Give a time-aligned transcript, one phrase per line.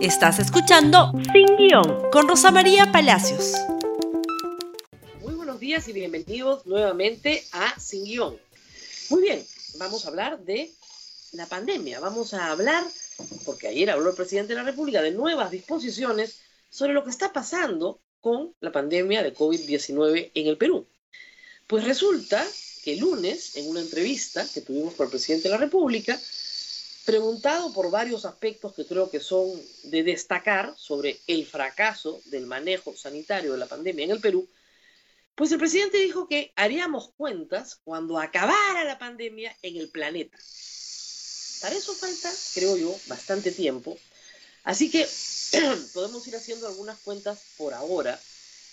[0.00, 3.54] Estás escuchando Sin Guión con Rosa María Palacios.
[5.20, 8.38] Muy buenos días y bienvenidos nuevamente a Sin Guión.
[9.10, 9.44] Muy bien,
[9.76, 10.70] vamos a hablar de
[11.32, 11.98] la pandemia.
[11.98, 12.84] Vamos a hablar,
[13.44, 17.32] porque ayer habló el presidente de la República, de nuevas disposiciones sobre lo que está
[17.32, 20.86] pasando con la pandemia de COVID-19 en el Perú.
[21.66, 22.46] Pues resulta
[22.84, 26.20] que el lunes, en una entrevista que tuvimos con el presidente de la República,
[27.08, 29.48] preguntado por varios aspectos que creo que son
[29.84, 34.46] de destacar sobre el fracaso del manejo sanitario de la pandemia en el Perú,
[35.34, 40.36] pues el presidente dijo que haríamos cuentas cuando acabara la pandemia en el planeta.
[41.62, 43.96] Para eso falta, creo yo, bastante tiempo.
[44.64, 45.08] Así que
[45.94, 48.20] podemos ir haciendo algunas cuentas por ahora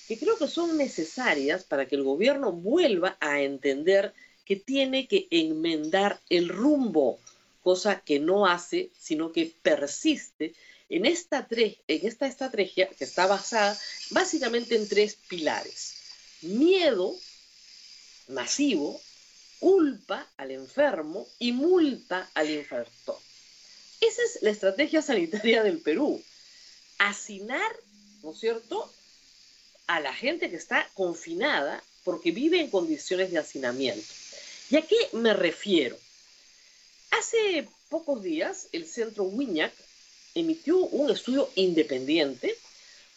[0.10, 5.30] que creo que son necesarias para que el gobierno vuelva a entender que tiene que
[5.32, 7.18] enmendar el rumbo
[7.66, 10.54] cosa que no hace, sino que persiste
[10.88, 13.76] en esta, en esta estrategia que está basada
[14.12, 15.96] básicamente en tres pilares.
[16.44, 17.16] Miedo
[18.28, 19.02] masivo,
[19.60, 23.18] culpa al enfermo y multa al infector.
[24.00, 26.22] Esa es la estrategia sanitaria del Perú.
[27.00, 27.76] Hacinar,
[28.22, 28.94] ¿no es cierto?,
[29.88, 34.08] a la gente que está confinada porque vive en condiciones de hacinamiento.
[34.70, 35.98] ¿Y a qué me refiero?
[37.18, 39.74] Hace pocos días, el centro WINAC
[40.34, 42.58] emitió un estudio independiente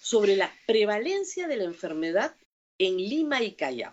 [0.01, 2.35] sobre la prevalencia de la enfermedad
[2.79, 3.93] en Lima y Callao.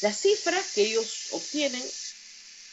[0.00, 1.82] Las cifras que ellos obtienen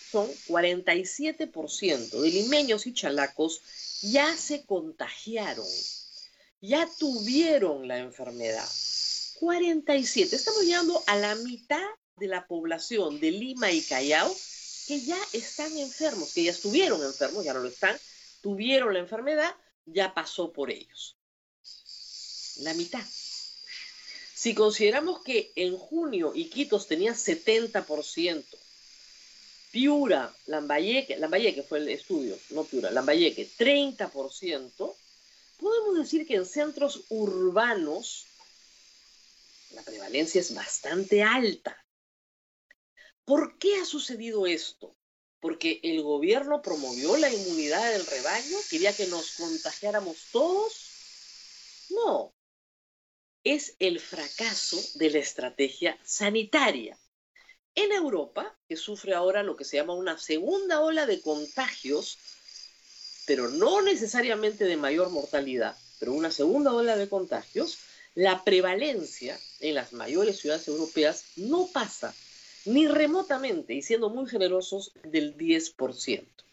[0.09, 3.61] son 47% de limeños y chalacos
[4.01, 5.67] ya se contagiaron,
[6.59, 8.67] ya tuvieron la enfermedad.
[9.39, 11.87] 47, estamos llegando a la mitad
[12.17, 14.35] de la población de Lima y Callao
[14.89, 17.95] que ya están enfermos, que ya estuvieron enfermos, ya no lo están,
[18.41, 21.15] tuvieron la enfermedad, ya pasó por ellos.
[22.61, 23.05] La mitad.
[24.33, 28.43] Si consideramos que en junio Iquitos tenía 70%,
[29.69, 34.95] Piura, Lambayeque, Lambayeque fue el estudio, no Piura, Lambayeque, 30%,
[35.59, 38.25] podemos decir que en centros urbanos
[39.75, 41.78] la prevalencia es bastante alta.
[43.29, 44.97] ¿Por qué ha sucedido esto?
[45.39, 51.85] Porque el gobierno promovió la inmunidad del rebaño, quería que nos contagiáramos todos.
[51.91, 52.33] No,
[53.43, 56.97] es el fracaso de la estrategia sanitaria.
[57.75, 62.17] En Europa, que sufre ahora lo que se llama una segunda ola de contagios,
[63.27, 67.77] pero no necesariamente de mayor mortalidad, pero una segunda ola de contagios,
[68.15, 72.15] la prevalencia en las mayores ciudades europeas no pasa
[72.65, 76.43] ni remotamente, y siendo muy generosos, del 10%.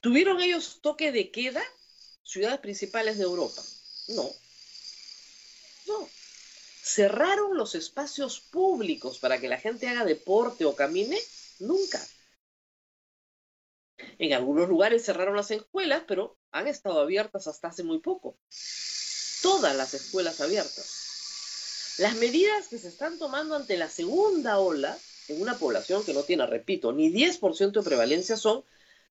[0.00, 1.62] ¿Tuvieron ellos toque de queda?
[2.22, 3.62] Ciudades principales de Europa.
[4.08, 4.30] No.
[5.86, 6.08] No.
[6.82, 11.18] ¿Cerraron los espacios públicos para que la gente haga deporte o camine?
[11.58, 12.00] Nunca.
[14.18, 18.36] En algunos lugares cerraron las escuelas, pero han estado abiertas hasta hace muy poco.
[19.42, 20.97] Todas las escuelas abiertas.
[21.98, 26.22] Las medidas que se están tomando ante la segunda ola en una población que no
[26.22, 28.64] tiene, repito, ni 10% de prevalencia son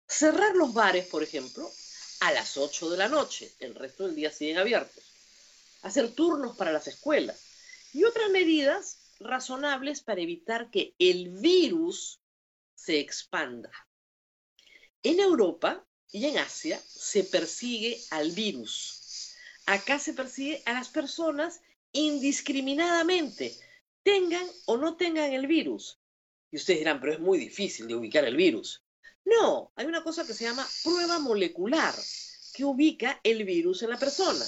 [0.07, 1.69] cerrar los bares, por ejemplo,
[2.21, 3.51] a las 8 de la noche.
[3.59, 5.03] El resto del día siguen abiertos.
[5.81, 7.37] Hacer turnos para las escuelas.
[7.91, 12.21] Y otras medidas razonables para evitar que el virus
[12.73, 13.71] se expanda.
[15.03, 19.35] En Europa y en Asia se persigue al virus.
[19.65, 21.59] Acá se persigue a las personas
[21.97, 23.53] indiscriminadamente,
[24.03, 25.99] tengan o no tengan el virus.
[26.51, 28.83] Y ustedes dirán, pero es muy difícil de ubicar el virus.
[29.25, 31.95] No, hay una cosa que se llama prueba molecular,
[32.53, 34.45] que ubica el virus en la persona.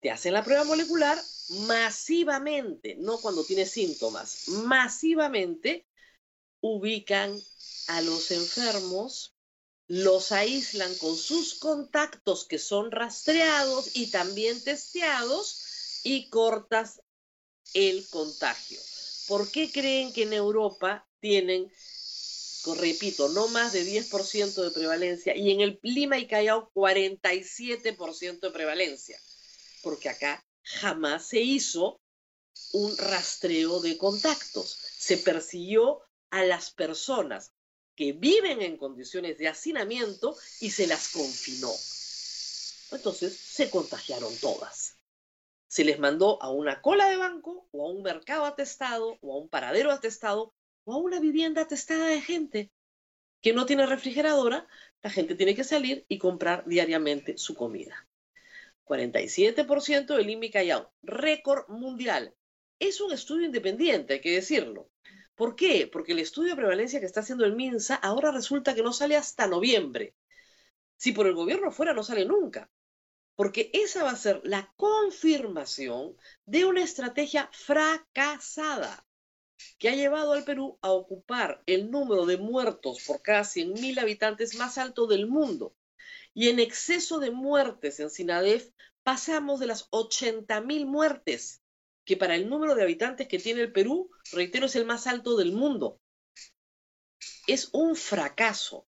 [0.00, 1.18] Te hacen la prueba molecular
[1.66, 5.86] masivamente, no cuando tienes síntomas, masivamente
[6.60, 7.38] ubican
[7.88, 9.34] a los enfermos,
[9.86, 15.63] los aíslan con sus contactos que son rastreados y también testeados
[16.04, 17.00] y cortas
[17.72, 18.78] el contagio.
[19.26, 21.72] ¿Por qué creen que en Europa tienen,
[22.76, 28.50] repito, no más de 10% de prevalencia y en el Lima y Callao 47% de
[28.50, 29.18] prevalencia?
[29.82, 32.00] Porque acá jamás se hizo
[32.72, 34.78] un rastreo de contactos.
[34.98, 37.52] Se persiguió a las personas
[37.96, 41.72] que viven en condiciones de hacinamiento y se las confinó.
[42.90, 44.96] Entonces se contagiaron todas
[45.74, 49.38] se les mandó a una cola de banco o a un mercado atestado o a
[49.38, 50.54] un paradero atestado
[50.84, 52.70] o a una vivienda atestada de gente.
[53.40, 54.68] que no tiene refrigeradora,
[55.02, 58.06] la gente tiene que salir y comprar diariamente su comida.
[58.84, 62.36] 47% del INMI Callao, récord mundial.
[62.78, 64.88] Es un estudio independiente, hay que decirlo.
[65.34, 65.88] ¿Por qué?
[65.92, 69.16] Porque el estudio de prevalencia que está haciendo el MINSA ahora resulta que no sale
[69.16, 70.14] hasta noviembre.
[70.96, 72.70] Si por el gobierno fuera, no sale nunca.
[73.36, 76.16] Porque esa va a ser la confirmación
[76.46, 79.04] de una estrategia fracasada
[79.78, 84.56] que ha llevado al Perú a ocupar el número de muertos por cada 100.000 habitantes
[84.56, 85.74] más alto del mundo.
[86.32, 88.70] Y en exceso de muertes en Sinadef
[89.02, 91.62] pasamos de las 80.000 muertes,
[92.04, 95.36] que para el número de habitantes que tiene el Perú, reitero, es el más alto
[95.36, 96.00] del mundo.
[97.46, 98.86] Es un fracaso.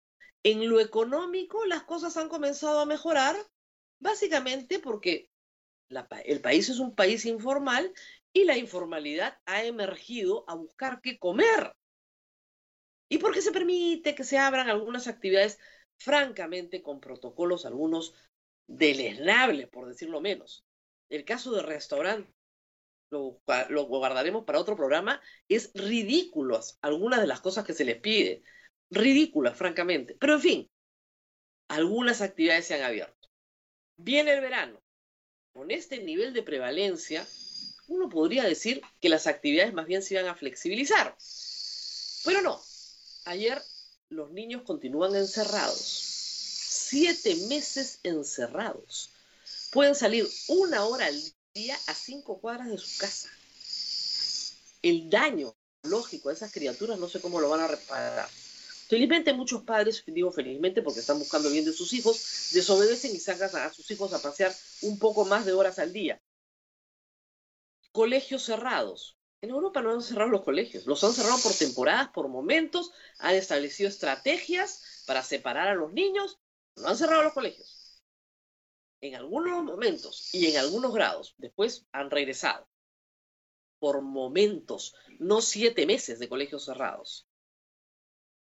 [0.44, 3.37] En lo económico las cosas han comenzado a mejorar,
[4.03, 5.31] básicamente porque
[6.25, 7.93] el país es un país informal
[8.33, 11.73] y la informalidad ha emergido a buscar qué comer.
[13.09, 15.59] Y porque se permite que se abran algunas actividades,
[15.99, 18.15] francamente, con protocolos, algunos
[18.67, 20.65] deleznables, por decirlo menos.
[21.11, 22.33] El caso de restaurante,
[23.11, 28.01] lo, lo guardaremos para otro programa, es ridículo algunas de las cosas que se les
[28.01, 28.43] pide.
[28.91, 30.17] Ridículas, francamente.
[30.19, 30.71] Pero en fin,
[31.69, 33.22] algunas actividades se han abierto.
[34.05, 34.83] Viene el verano.
[35.53, 37.25] Con este nivel de prevalencia,
[37.87, 41.17] uno podría decir que las actividades más bien se iban a flexibilizar.
[42.25, 42.61] Pero no.
[43.27, 43.63] Ayer
[44.09, 45.79] los niños continúan encerrados.
[45.79, 49.11] Siete meses encerrados.
[49.71, 51.23] Pueden salir una hora al
[51.55, 53.31] día a cinco cuadras de su casa.
[54.83, 55.55] El daño
[55.85, 58.29] lógico a esas criaturas no sé cómo lo van a reparar.
[58.93, 63.49] Felizmente muchos padres, digo felizmente porque están buscando bien de sus hijos, desobedecen y sacan
[63.56, 64.53] a sus hijos a pasear
[64.83, 66.21] un poco más de horas al día
[67.91, 69.17] colegios cerrados.
[69.41, 73.35] En Europa no han cerrado los colegios, los han cerrado por temporadas, por momentos, han
[73.35, 76.39] establecido estrategias para separar a los niños,
[76.77, 78.03] no han cerrado los colegios.
[79.00, 82.69] En algunos momentos y en algunos grados, después han regresado.
[83.79, 87.27] Por momentos, no siete meses de colegios cerrados.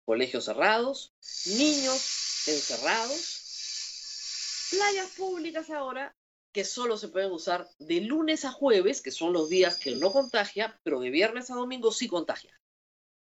[0.05, 1.15] Colegios cerrados,
[1.47, 6.15] niños encerrados, playas públicas ahora
[6.53, 10.13] que solo se pueden usar de lunes a jueves, que son los días que no
[10.13, 12.61] contagia, pero de viernes a domingo sí contagia.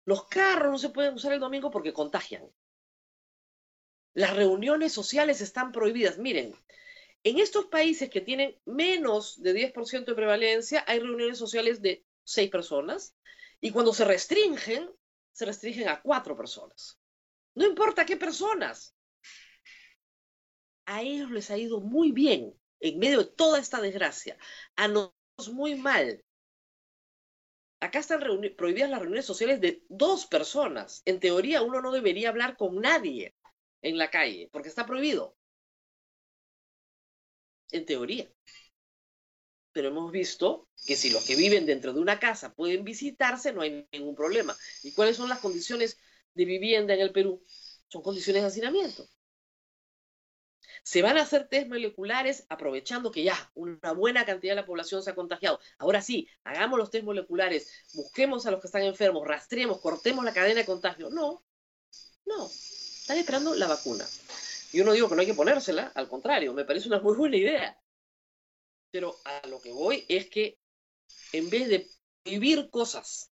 [0.05, 2.51] Los carros no se pueden usar el domingo porque contagian.
[4.15, 6.19] Las reuniones sociales están prohibidas.
[6.19, 6.55] Miren,
[7.23, 12.51] en estos países que tienen menos de 10% de prevalencia, hay reuniones sociales de seis
[12.51, 13.15] personas
[13.61, 14.91] y cuando se restringen,
[15.35, 16.99] se restringen a cuatro personas.
[17.55, 18.97] No importa qué personas.
[20.87, 24.39] A ellos les ha ido muy bien en medio de toda esta desgracia.
[24.77, 26.25] A nosotros muy mal.
[27.81, 28.21] Acá están
[28.57, 31.03] prohibidas las reuniones sociales de dos personas.
[31.05, 33.35] En teoría, uno no debería hablar con nadie
[33.83, 35.37] en la calle, porque está prohibido.
[37.73, 38.31] En teoría.
[39.75, 43.61] Pero hemos visto que si los que viven dentro de una casa pueden visitarse, no
[43.61, 44.57] hay ningún problema.
[44.85, 45.99] ¿Y cuáles son las condiciones
[46.33, 47.45] de vivienda en el Perú?
[47.89, 49.09] Son condiciones de hacinamiento.
[50.85, 55.03] Se van a hacer test moleculares aprovechando que ya una buena cantidad de la población
[55.03, 55.59] se ha contagiado.
[55.79, 60.33] Ahora sí, hagamos los test moleculares, busquemos a los que están enfermos, rastremos, cortemos la
[60.33, 61.11] cadena de contagio.
[61.11, 61.45] No,
[62.27, 64.07] no, están esperando la vacuna.
[64.73, 67.37] Yo no digo que no hay que ponérsela, al contrario, me parece una muy buena
[67.37, 67.77] idea.
[68.95, 70.57] Pero a lo que voy es que
[71.33, 71.91] en vez de
[72.25, 73.33] vivir cosas,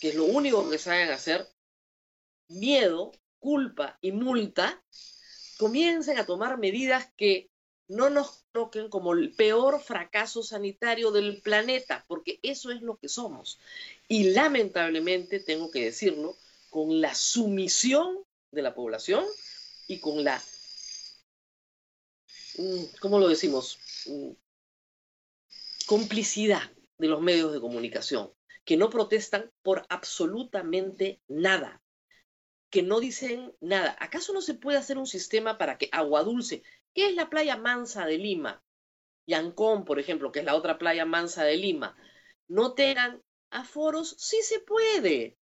[0.00, 1.46] que es lo único que saben hacer,
[2.48, 4.84] miedo, culpa y multa,
[5.58, 7.52] comiencen a tomar medidas que
[7.86, 13.08] no nos toquen como el peor fracaso sanitario del planeta, porque eso es lo que
[13.08, 13.60] somos.
[14.08, 16.36] Y lamentablemente, tengo que decirlo,
[16.70, 19.24] con la sumisión de la población
[19.86, 20.42] y con la,
[22.58, 23.78] mm, ¿cómo lo decimos?
[25.86, 28.32] Complicidad de los medios de comunicación,
[28.64, 31.82] que no protestan por absolutamente nada
[32.74, 33.96] que no dicen nada.
[34.00, 37.56] ¿Acaso no se puede hacer un sistema para que Agua Dulce, que es la playa
[37.56, 38.64] mansa de Lima,
[39.26, 41.96] y Ancón, por ejemplo, que es la otra playa mansa de Lima,
[42.48, 44.16] no tengan aforos?
[44.18, 45.38] Sí se puede.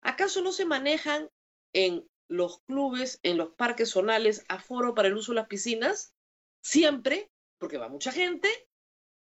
[0.00, 1.28] ¿Acaso no se manejan
[1.74, 6.14] en los clubes, en los parques zonales, aforo para el uso de las piscinas?
[6.62, 8.48] Siempre, porque va mucha gente.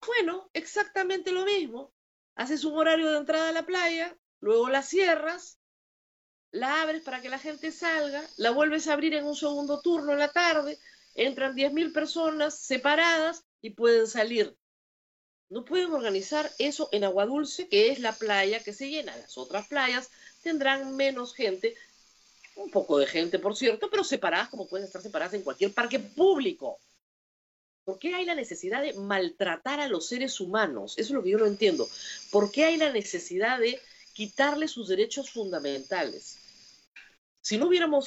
[0.05, 1.91] Bueno, exactamente lo mismo.
[2.35, 5.59] Haces un horario de entrada a la playa, luego la cierras,
[6.51, 10.13] la abres para que la gente salga, la vuelves a abrir en un segundo turno
[10.13, 10.79] en la tarde,
[11.15, 14.57] entran 10.000 personas separadas y pueden salir.
[15.49, 19.15] No pueden organizar eso en Agua Dulce, que es la playa que se llena.
[19.17, 20.09] Las otras playas
[20.43, 21.75] tendrán menos gente,
[22.55, 25.99] un poco de gente, por cierto, pero separadas como pueden estar separadas en cualquier parque
[25.99, 26.79] público.
[27.89, 30.93] ¿Por qué hay la necesidad de maltratar a los seres humanos?
[30.99, 31.89] Eso es lo que yo no entiendo.
[32.29, 33.81] ¿Por qué hay la necesidad de
[34.13, 36.37] quitarle sus derechos fundamentales?
[37.41, 38.05] Si no hubiéramos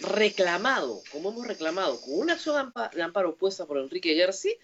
[0.00, 4.54] reclamado, como hemos reclamado, con una acción de amparo puesta por Enrique Gersi,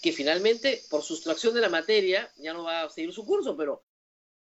[0.00, 3.84] que finalmente, por sustracción de la materia, ya no va a seguir su curso, pero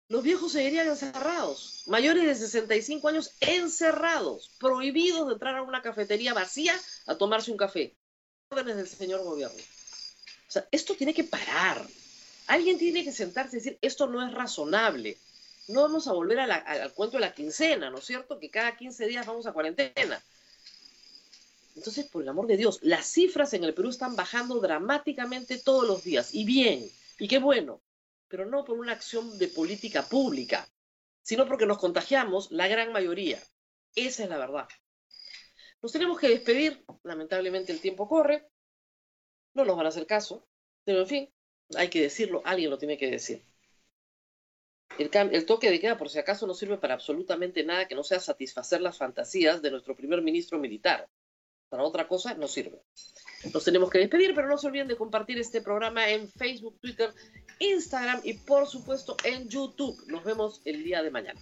[0.08, 6.34] los viejos seguirían encerrados, mayores de 65 años encerrados, prohibidos de entrar a una cafetería
[6.34, 7.98] vacía a tomarse un café.
[8.50, 9.58] Órdenes del señor gobierno.
[9.58, 11.86] O sea, esto tiene que parar.
[12.48, 15.18] Alguien tiene que sentarse y decir, esto no es razonable.
[15.68, 18.40] No vamos a volver al cuento de la quincena, ¿no es cierto?
[18.40, 20.24] Que cada 15 días vamos a cuarentena.
[21.76, 25.86] Entonces, por el amor de Dios, las cifras en el Perú están bajando dramáticamente todos
[25.86, 26.34] los días.
[26.34, 26.90] Y bien,
[27.20, 27.82] y qué bueno
[28.28, 30.68] pero no por una acción de política pública,
[31.22, 33.42] sino porque nos contagiamos la gran mayoría.
[33.96, 34.68] Esa es la verdad.
[35.82, 38.48] Nos tenemos que despedir, lamentablemente el tiempo corre,
[39.54, 40.48] no nos van a hacer caso,
[40.84, 41.34] pero en fin,
[41.76, 43.44] hay que decirlo, alguien lo tiene que decir.
[44.98, 48.04] El, el, toque de queda, por si acaso, no sirve para absolutamente nada que no
[48.04, 51.08] sea satisfacer las fantasías de nuestro primer ministro militar.
[51.70, 52.82] Para otra cosa no sirve.
[53.54, 57.14] Nos tenemos que despedir, pero no se olviden de compartir este programa en Facebook, Twitter,
[57.60, 60.02] Instagram y por supuesto en YouTube.
[60.08, 61.42] Nos vemos el día de mañana.